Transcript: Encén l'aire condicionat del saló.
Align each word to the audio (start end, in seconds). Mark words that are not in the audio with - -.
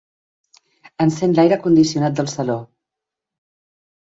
Encén 1.05 1.35
l'aire 1.39 1.59
condicionat 1.67 2.17
del 2.21 2.33
saló. 2.33 2.59